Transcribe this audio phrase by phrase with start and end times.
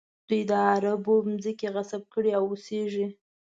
[0.27, 3.07] دوی د عربو ځمکې غصب کړي او اوسېږي.